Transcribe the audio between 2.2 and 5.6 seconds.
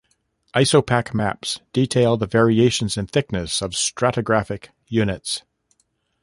variations in thickness of stratigraphic units.